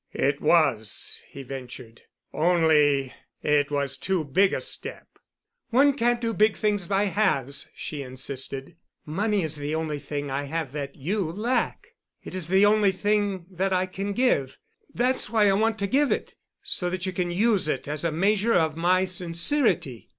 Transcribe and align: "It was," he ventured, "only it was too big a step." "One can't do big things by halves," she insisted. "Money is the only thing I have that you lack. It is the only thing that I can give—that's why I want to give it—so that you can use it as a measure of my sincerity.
"It 0.15 0.41
was," 0.41 1.21
he 1.29 1.43
ventured, 1.43 2.01
"only 2.33 3.13
it 3.43 3.69
was 3.69 3.97
too 3.99 4.23
big 4.23 4.51
a 4.51 4.59
step." 4.59 5.05
"One 5.69 5.93
can't 5.93 6.19
do 6.19 6.33
big 6.33 6.55
things 6.57 6.87
by 6.87 7.03
halves," 7.03 7.69
she 7.75 8.01
insisted. 8.01 8.77
"Money 9.05 9.43
is 9.43 9.57
the 9.57 9.75
only 9.75 9.99
thing 9.99 10.31
I 10.31 10.45
have 10.45 10.71
that 10.71 10.95
you 10.95 11.31
lack. 11.31 11.89
It 12.23 12.33
is 12.33 12.47
the 12.47 12.65
only 12.65 12.91
thing 12.91 13.45
that 13.51 13.73
I 13.73 13.85
can 13.85 14.13
give—that's 14.13 15.29
why 15.29 15.47
I 15.47 15.53
want 15.53 15.77
to 15.77 15.85
give 15.85 16.11
it—so 16.11 16.89
that 16.89 17.05
you 17.05 17.13
can 17.13 17.29
use 17.29 17.67
it 17.67 17.87
as 17.87 18.03
a 18.03 18.11
measure 18.11 18.53
of 18.55 18.75
my 18.75 19.05
sincerity. 19.05 20.09